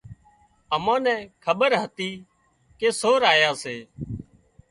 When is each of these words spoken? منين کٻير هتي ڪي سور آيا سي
منين 0.85 1.19
کٻير 1.43 1.73
هتي 1.83 2.09
ڪي 2.79 2.89
سور 3.01 3.21
آيا 3.33 3.51
سي 3.63 3.77